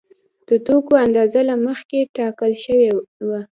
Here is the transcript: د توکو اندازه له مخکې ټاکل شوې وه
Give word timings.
د 0.49 0.49
توکو 0.65 0.93
اندازه 1.05 1.41
له 1.49 1.55
مخکې 1.65 2.09
ټاکل 2.15 2.51
شوې 2.63 2.89
وه 3.27 3.41